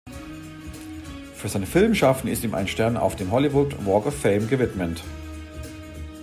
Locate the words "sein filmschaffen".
1.47-2.27